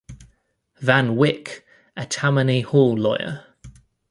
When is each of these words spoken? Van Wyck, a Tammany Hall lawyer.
Van 0.79 1.15
Wyck, 1.15 1.63
a 1.95 2.07
Tammany 2.07 2.61
Hall 2.61 2.95
lawyer. 2.97 3.45